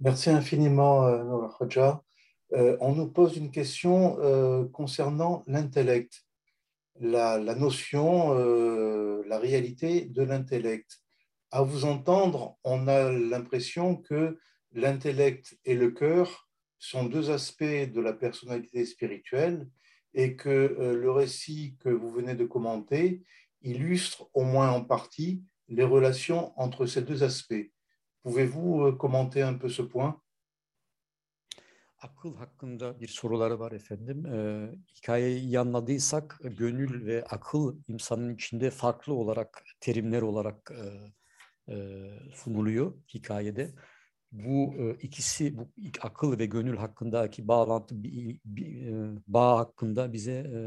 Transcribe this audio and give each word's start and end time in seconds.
Merci 0.00 0.30
infiniment, 0.30 1.06
euh, 1.06 1.24
Nour. 1.24 1.58
Euh, 2.52 2.76
on 2.80 2.94
nous 2.94 3.08
pose 3.08 3.36
une 3.36 3.50
question 3.50 4.16
euh, 4.20 4.64
concernant 4.68 5.42
l'intellect, 5.48 6.24
la, 7.00 7.38
notion, 7.56 8.32
la 9.24 9.38
réalité 9.38 10.02
de 10.02 10.22
l'intellect. 10.22 10.98
À 11.50 11.62
vous 11.62 11.84
entendre, 11.84 12.56
on 12.62 12.86
a 12.86 13.10
l'impression 13.10 13.96
que 13.96 14.38
l'intellect 14.72 15.58
et 15.64 15.74
le 15.74 15.90
cœur 15.90 16.48
sont 16.78 17.04
deux 17.04 17.30
aspects 17.30 17.64
de 17.64 18.00
la 18.00 18.12
personnalité 18.12 18.84
spirituelle 18.84 19.68
et 20.14 20.36
que 20.36 20.76
le 20.78 21.10
récit 21.10 21.76
que 21.80 21.88
vous 21.88 22.10
venez 22.10 22.34
de 22.34 22.44
commenter 22.44 23.22
illustre 23.62 24.28
au 24.34 24.42
moins 24.42 24.70
en 24.70 24.84
partie 24.84 25.42
les 25.68 25.84
relations 25.84 26.52
entre 26.56 26.86
ces 26.86 27.02
deux 27.02 27.22
aspects. 27.22 27.70
Pouvez-vous 28.28 28.82
euh, 28.82 28.92
commenter 28.92 29.42
un 29.42 29.54
peu 29.54 29.70
ce 29.70 29.80
point 29.80 30.20
Akıl 31.98 32.36
hakkında 32.36 33.00
bir 33.00 33.08
soruları 33.08 33.58
var 33.58 33.72
efendim. 33.72 34.26
Ee, 34.26 34.70
hikayeyi 34.96 35.40
iyi 35.40 35.58
anladıysak 35.58 36.40
gönül 36.44 37.06
ve 37.06 37.24
akıl 37.24 37.78
insanın 37.88 38.34
içinde 38.34 38.70
farklı 38.70 39.14
olarak 39.14 39.64
terimler 39.80 40.22
olarak 40.22 40.70
e, 40.70 40.84
e, 41.72 42.06
sunuluyor 42.34 42.94
hikayede. 43.14 43.74
Bu 44.32 44.74
e, 44.74 44.94
ikisi, 44.94 45.58
bu 45.58 45.68
akıl 46.00 46.38
ve 46.38 46.46
gönül 46.46 46.76
hakkındaki 46.76 47.48
bağlantı, 47.48 48.02
bir, 48.02 48.40
bir, 48.44 48.86
e, 48.86 49.18
bağ 49.26 49.58
hakkında 49.58 50.12
bize 50.12 50.32
e, 50.32 50.58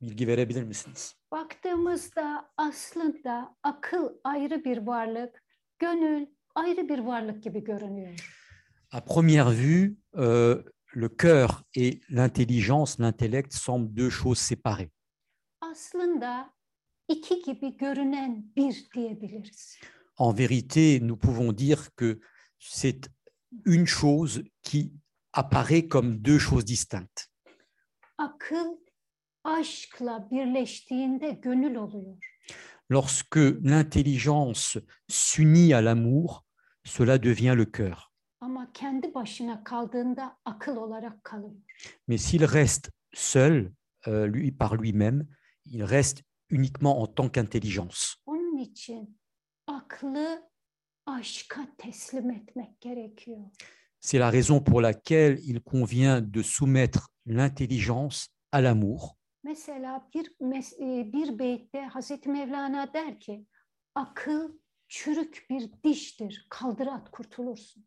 bilgi 0.00 0.26
verebilir 0.26 0.62
misiniz? 0.62 1.16
Baktığımızda 1.30 2.52
aslında 2.56 3.56
akıl 3.62 4.08
ayrı 4.24 4.64
bir 4.64 4.78
varlık, 4.78 5.44
gönül 5.78 6.26
ayrı 6.54 6.88
bir 6.88 6.98
varlık 6.98 7.42
gibi 7.42 7.64
görünüyor. 7.64 8.44
À 8.92 9.00
première 9.00 9.50
vue, 9.50 9.96
euh, 10.16 10.62
le 10.94 11.08
cœur 11.08 11.64
et 11.74 12.00
l'intelligence, 12.08 12.98
l'intellect 12.98 13.52
semblent 13.52 13.94
deux 13.94 14.10
choses 14.10 14.38
séparées. 14.38 14.90
Aslında 15.60 16.54
iki 17.08 17.42
gibi 17.42 17.76
görünen 17.76 18.52
bir 18.56 18.86
diyebiliriz. 18.94 19.78
En 20.16 20.32
vérité, 20.32 21.00
nous 21.00 21.16
pouvons 21.16 21.52
dire 21.52 21.90
que 21.96 22.20
c'est 22.58 23.10
une 23.64 23.86
chose 23.86 24.44
qui 24.62 24.92
apparaît 25.32 25.88
comme 25.88 26.18
deux 26.18 26.38
choses 26.38 26.64
distinctes. 26.64 27.28
Akıl 28.18 28.76
aşkla 29.44 30.28
birleştiğinde 30.30 31.30
gönül 31.30 31.74
oluyor. 31.74 32.16
Lorsque 32.90 33.40
l'intelligence 33.62 34.78
s'unit 35.08 35.72
à 35.72 35.80
l'amour, 35.80 36.43
cela 36.84 37.18
devient 37.18 37.54
le 37.56 37.64
cœur. 37.64 38.12
Mais 42.08 42.18
s'il 42.18 42.44
reste 42.44 42.90
seul, 43.12 43.72
euh, 44.06 44.26
lui 44.26 44.52
par 44.52 44.74
lui-même, 44.76 45.26
il 45.66 45.82
reste 45.84 46.22
uniquement 46.50 47.00
en 47.00 47.06
tant 47.06 47.28
qu'intelligence. 47.28 48.16
C'est 54.00 54.18
la 54.18 54.30
raison 54.30 54.60
pour 54.60 54.80
laquelle 54.80 55.38
il 55.44 55.60
convient 55.62 56.20
de 56.20 56.42
soumettre 56.42 57.08
l'intelligence 57.26 58.28
à 58.52 58.60
l'amour. 58.60 59.16
Mesela 59.44 60.06
bir 60.12 60.24
mes- 60.40 60.76
bir 61.12 61.32
beytte 61.38 61.80
Hazreti 61.92 62.28
Mevlana 62.30 62.86
der 62.94 63.18
ki 63.20 63.44
akıl 63.94 64.48
çürük 64.94 65.46
bir 65.50 65.70
diştir. 65.84 66.46
Kaldır 66.48 66.86
at 66.86 67.10
kurtulursun. 67.10 67.86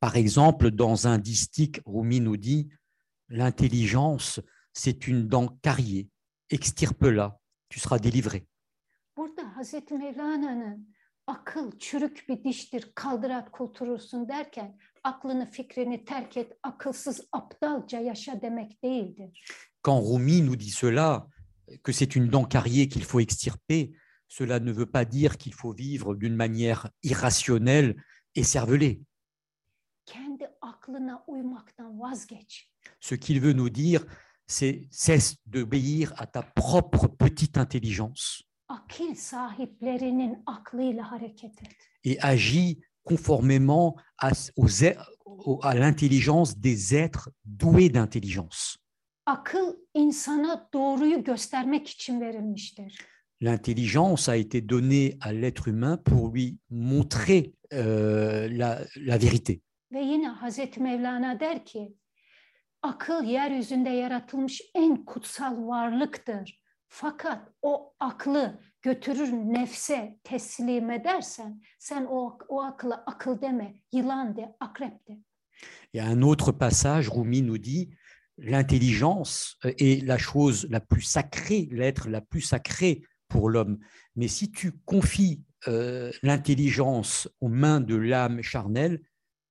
Par 0.00 0.14
exemple, 0.14 0.78
dans 0.78 1.06
un 1.06 1.24
distique, 1.24 1.80
Rumi 1.86 2.20
nous 2.24 2.42
dit 2.42 2.68
L'intelligence, 3.28 4.40
c'est 4.72 5.08
une 5.08 5.28
dent 5.28 5.48
carriée. 5.62 6.08
Extirpe-la, 6.50 7.38
tu 7.68 7.80
seras 7.80 7.98
délivré. 7.98 8.46
Burada 9.16 9.56
Hazreti 9.56 9.94
Mevlana'nın 9.94 10.94
akıl 11.26 11.78
çürük 11.78 12.28
bir 12.28 12.44
diştir. 12.44 12.92
Kaldır 12.94 13.30
at 13.30 13.50
kurtulursun 13.50 14.28
derken 14.28 14.78
aklını 15.04 15.50
fikrini 15.50 16.04
terk 16.04 16.36
et 16.36 16.52
akılsız 16.62 17.20
aptalca 17.32 18.00
yaşa 18.00 18.42
demek 18.42 18.82
değildir. 18.82 19.44
Quand 19.82 20.06
Rumi 20.06 20.46
nous 20.46 20.58
dit 20.58 20.80
cela, 20.80 21.26
que 21.84 21.92
c'est 21.92 22.16
une 22.16 22.32
dent 22.32 22.48
carriée 22.48 22.88
qu'il 22.88 23.04
faut 23.04 23.20
extirper, 23.20 23.96
cela 24.28 24.60
ne 24.60 24.72
veut 24.72 24.86
pas 24.86 25.04
dire 25.04 25.38
qu'il 25.38 25.54
faut 25.54 25.72
vivre 25.72 26.14
d'une 26.14 26.34
manière 26.34 26.88
irrationnelle 27.02 28.02
et 28.34 28.42
cervelée. 28.42 29.02
Ce 33.00 33.14
qu'il 33.14 33.40
veut 33.40 33.52
nous 33.52 33.70
dire, 33.70 34.04
c'est 34.46 34.86
cesse 34.90 35.36
d'obéir 35.46 36.12
à 36.16 36.26
ta 36.26 36.42
propre 36.42 37.08
petite 37.08 37.58
intelligence 37.58 38.46
et. 42.04 42.18
agis 42.20 42.80
conformément 43.04 43.96
aux 44.56 45.60
à 45.62 45.74
l'intelligence 45.74 46.58
des 46.58 46.94
êtres 46.94 47.30
doués 47.44 47.88
d'intelligence. 47.88 48.78
L'intelligence 53.40 54.28
a 54.28 54.36
été 54.36 54.60
donnée 54.60 55.18
à 55.20 55.32
l'être 55.32 55.68
humain 55.68 55.98
pour 55.98 56.30
lui 56.30 56.58
montrer 56.70 57.54
euh, 57.72 58.48
la, 58.50 58.80
la 58.96 59.18
vérité. 59.18 59.62
Ve 59.90 60.00
yine 60.02 60.28
Hazreti 60.40 60.80
Mevlana 60.80 61.40
der 61.40 61.64
ki, 61.64 61.94
akıl 62.82 63.24
yeryüzünde 63.24 63.90
yaratılmış 63.90 64.62
en 64.74 65.04
kutsal 65.04 65.66
varlıktır. 65.66 66.60
Fakat 66.88 67.48
o 67.62 67.94
aklı 68.00 68.60
götürür 68.82 69.32
nefse 69.32 70.18
teslim 70.24 70.90
edersen, 70.90 71.62
sen 71.78 72.04
o, 72.04 72.38
o 72.48 72.62
akla 72.62 73.04
akıl 73.06 73.40
deme, 73.40 73.74
yılan 73.92 74.36
de, 74.36 74.56
akrep 74.60 75.08
de. 75.08 75.18
Et 75.94 76.00
un 76.00 76.22
autre 76.22 76.52
passage, 76.52 77.08
Rumi 77.08 77.42
nous 77.42 77.58
dit 77.58 77.90
l'intelligence 78.38 79.56
est 79.64 80.06
la 80.06 80.18
chose 80.18 80.66
la 80.70 80.80
plus 80.80 81.02
sacrée, 81.02 81.68
l'être 81.70 82.08
la 82.08 82.20
plus 82.20 82.42
sacrée 82.42 83.02
pour 83.28 83.50
l'homme. 83.50 83.78
Mais 84.14 84.28
si 84.28 84.50
tu 84.50 84.72
confies 84.84 85.42
euh, 85.68 86.10
l'intelligence 86.22 87.28
aux 87.40 87.48
mains 87.48 87.80
de 87.80 87.96
l'âme 87.96 88.42
charnelle, 88.42 89.02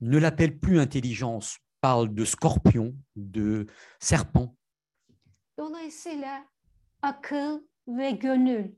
ne 0.00 0.18
l'appelle 0.18 0.58
plus 0.58 0.78
intelligence, 0.78 1.58
parle 1.80 2.14
de 2.14 2.24
scorpion, 2.24 2.94
de 3.16 3.66
serpent. 4.00 4.54
Dolayısıyla 5.58 6.46
akıl 7.02 7.60
ve 7.88 8.10
gönül 8.10 8.74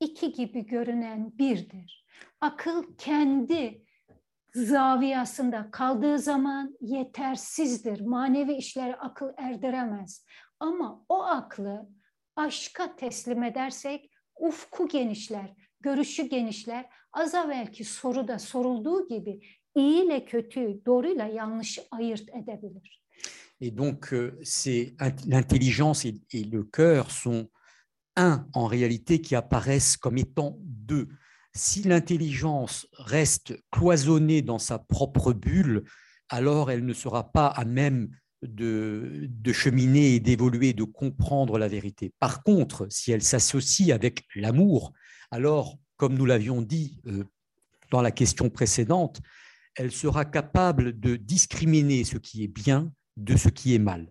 iki 0.00 0.32
gibi 0.32 0.66
görünen 0.66 1.38
birdir. 1.38 2.06
Akıl 2.40 2.96
kendi 2.98 3.84
zaviyasında 4.54 5.70
kaldığı 5.70 6.18
zaman 6.18 6.76
yetersizdir. 6.80 8.00
Manevi 8.00 8.52
işlere 8.52 8.96
akıl 8.96 9.28
erdiremez. 9.36 10.24
Ama 10.60 11.04
o 11.08 11.22
aklı 11.22 11.88
aşka 12.36 12.96
teslim 12.96 13.42
edersek 13.42 14.11
Et 23.60 23.70
donc, 23.70 24.12
euh, 24.12 24.38
c'est 24.42 24.94
int- 24.98 25.28
l'intelligence 25.28 26.04
et, 26.04 26.20
et 26.32 26.44
le 26.44 26.64
cœur 26.64 27.10
sont 27.10 27.48
un 28.16 28.46
en 28.52 28.66
réalité 28.66 29.20
qui 29.20 29.34
apparaissent 29.34 29.96
comme 29.96 30.18
étant 30.18 30.58
deux. 30.60 31.08
Si 31.54 31.82
l'intelligence 31.82 32.86
reste 32.94 33.54
cloisonnée 33.70 34.42
dans 34.42 34.58
sa 34.58 34.78
propre 34.78 35.32
bulle, 35.32 35.84
alors 36.28 36.70
elle 36.70 36.84
ne 36.84 36.92
sera 36.92 37.30
pas 37.30 37.46
à 37.46 37.64
même 37.64 38.10
de, 38.42 39.28
de 39.28 39.52
cheminer 39.52 40.14
et 40.14 40.20
d'évoluer, 40.20 40.72
de 40.72 40.84
comprendre 40.84 41.58
la 41.58 41.68
vérité. 41.68 42.12
Par 42.18 42.42
contre, 42.42 42.86
si 42.90 43.12
elle 43.12 43.22
s'associe 43.22 43.90
avec 43.90 44.24
l'amour, 44.34 44.92
alors, 45.30 45.78
comme 45.96 46.14
nous 46.14 46.26
l'avions 46.26 46.62
dit 46.62 47.00
euh, 47.06 47.24
dans 47.90 48.02
la 48.02 48.10
question 48.10 48.50
précédente, 48.50 49.20
elle 49.76 49.92
sera 49.92 50.24
capable 50.24 50.98
de 50.98 51.16
discriminer 51.16 52.04
ce 52.04 52.18
qui 52.18 52.44
est 52.44 52.48
bien 52.48 52.92
de 53.16 53.36
ce 53.36 53.48
qui 53.48 53.74
est 53.74 53.78
mal. 53.78 54.08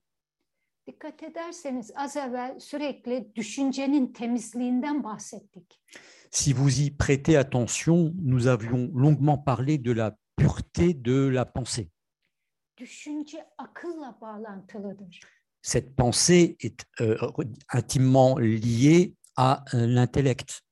Dikkat 0.88 1.24
ederseniz 1.24 1.92
az 1.96 2.16
evvel 2.16 2.60
sürekli 2.60 3.32
düşüncenin 3.36 4.14
temizliğinden 4.14 5.04
bahsettik. 5.04 5.80
Si 6.32 6.54
vous 6.54 6.80
y 6.80 6.92
prêtez 6.92 7.38
attention, 7.38 8.14
nous 8.16 8.48
avions 8.48 8.90
longuement 8.94 9.38
parlé 9.38 9.78
de 9.78 9.92
la 9.92 10.18
pureté 10.36 10.94
de 10.94 11.28
la 11.28 11.46
pensée. 11.46 11.90
Cette 15.62 15.96
pensée 15.96 16.58
est 16.60 16.86
euh, 17.02 17.18
intimement 17.70 18.38
liée 18.38 19.16
à 19.38 19.64
euh, 19.74 19.86
l'intellect. 19.86 20.64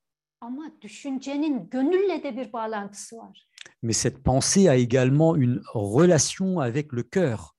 Mais 3.81 3.93
cette 3.93 4.23
pensée 4.23 4.67
a 4.67 4.75
également 4.75 5.35
une 5.35 5.61
relation 5.73 6.59
avec 6.59 6.91
le 6.91 7.03
cœur. 7.03 7.55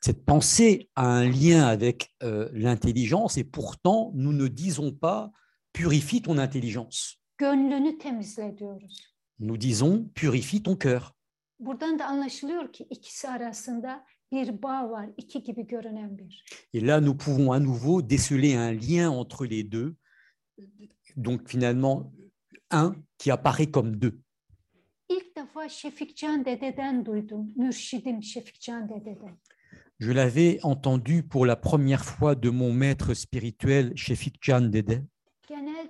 Cette 0.00 0.24
pensée 0.24 0.90
a 0.96 1.06
un 1.06 1.28
lien 1.28 1.66
avec 1.66 2.10
euh, 2.22 2.48
l'intelligence 2.52 3.36
et 3.36 3.44
pourtant 3.44 4.10
nous 4.14 4.32
ne 4.32 4.48
disons 4.48 4.92
pas 4.92 5.30
purifie 5.72 6.22
ton 6.22 6.38
intelligence. 6.38 7.21
Gönlünü 7.42 7.98
temizle 7.98 8.58
diyoruz. 8.58 9.14
Nous 9.40 9.60
disons 9.60 10.04
purifie 10.14 10.62
ton 10.62 10.76
cœur. 10.76 11.02
Buradan 11.58 11.98
da 11.98 12.06
anlaşılıyor 12.06 12.72
ki 12.72 12.86
ikisi 12.90 13.28
arasında 13.28 14.04
bir 14.32 14.62
bağ 14.62 14.90
var, 14.90 15.08
iki 15.16 15.42
gibi 15.42 15.66
görünen 15.66 16.18
bir. 16.18 16.44
Et 16.74 16.82
là, 16.86 17.00
nous 17.00 17.16
pouvons 17.16 17.52
à 17.52 17.58
nouveau 17.58 18.10
déceler 18.10 18.54
un 18.56 18.72
lien 18.72 19.10
entre 19.10 19.46
les 19.50 19.72
deux. 19.72 19.94
Donc 21.16 21.48
finalement, 21.48 22.12
un 22.70 22.94
qui 23.18 23.32
apparaît 23.32 23.70
comme 23.70 24.00
deux. 24.00 24.14
İlk 25.08 25.36
defa 25.36 25.68
Şefikcan 25.68 26.44
dededen 26.44 27.06
duydum, 27.06 27.52
mürşidim 27.56 28.22
Şefikcan 28.22 28.88
dededen. 28.88 29.38
Je 30.00 30.14
l'avais 30.14 30.60
entendu 30.62 31.28
pour 31.28 31.46
la 31.46 31.56
première 31.56 32.04
fois 32.04 32.42
de 32.42 32.50
mon 32.50 32.72
maître 32.72 33.14
spirituel, 33.14 33.96
Shefik 33.96 34.42
Can 34.42 34.72
Dede. 34.72 35.11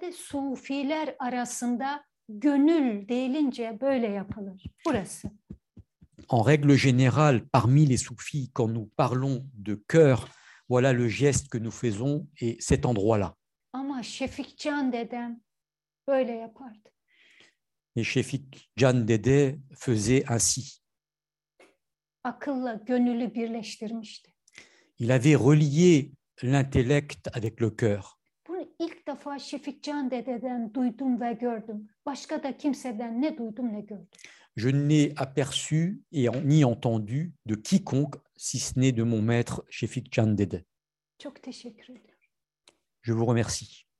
Genelde 0.02 0.16
sufiler 0.16 1.16
arasında 1.18 2.04
gönül 2.28 3.08
deyilince 3.08 3.78
böyle 3.80 4.06
yapılır. 4.06 4.64
Burası. 4.86 5.30
En 6.30 6.44
règle 6.44 6.76
générale, 6.76 7.48
parmi 7.52 7.88
les 7.88 8.02
soufis, 8.02 8.50
quand 8.54 8.72
nous 8.74 8.88
parlons 8.96 9.44
de 9.54 9.76
cœur, 9.88 10.28
voilà 10.68 10.92
le 10.92 11.08
geste 11.08 11.48
que 11.48 11.58
nous 11.58 11.74
faisons 11.74 12.26
et 12.40 12.56
cet 12.60 12.84
endroit-là. 12.84 13.34
Ama 13.72 14.02
Şefikcan 14.02 14.92
dedem 14.92 15.40
böyle 16.08 16.32
yapardı. 16.32 16.88
Et 17.96 18.04
Shefik 18.04 18.70
Can 18.76 19.08
Dede 19.08 19.58
faisait 19.74 20.30
ainsi. 20.30 20.60
Akılla 22.24 22.74
gönülü 22.74 23.34
birleştirmişti. 23.34 24.32
Il 24.98 25.10
avait 25.10 25.36
relié 25.36 26.12
l'intellect 26.42 27.28
avec 27.36 27.60
le 27.60 27.68
cœur. 27.68 28.21
Bunu 29.06 29.14
ilk 29.14 29.18
defa 29.18 29.38
Şefikcan 29.38 30.10
dededen 30.10 30.74
duydum 30.74 31.20
ve 31.20 31.32
gördüm. 31.32 31.88
Başka 32.06 32.42
da 32.42 32.56
kimseden 32.56 33.22
ne 33.22 33.38
duydum 33.38 33.72
ne 33.72 33.80
gördüm. 33.80 34.08
Je 34.56 34.68
n'ai 34.68 35.14
aperçu 35.16 36.02
et 36.12 36.44
ni 36.44 36.64
entendu 36.64 37.32
de 37.46 37.54
quiconque, 37.54 38.20
si 38.36 38.58
ce 38.58 38.78
n'est 38.78 38.96
de 38.96 39.02
mon 39.02 39.22
maître 39.22 39.64
Shefik 39.70 40.12
Can 40.12 40.38
Dede. 40.38 40.64
Çok 41.18 41.42
teşekkür 41.42 41.94
ederim. 41.94 42.18
Je 43.02 43.12
vous 43.12 43.26
remercie. 43.26 43.91